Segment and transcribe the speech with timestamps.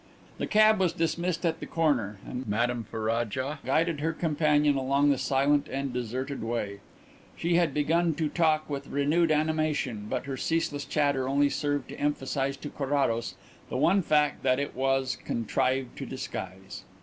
[0.39, 5.17] The cab was dismissed at the corner and Madame Ferraja guided her companion along the
[5.19, 6.79] silent and deserted way.
[7.37, 11.99] She had begun to talk with renewed animation, but her ceaseless chatter only served to
[11.99, 13.35] emphasize to Carrados
[13.69, 16.83] the one fact that it was contrived to disguise.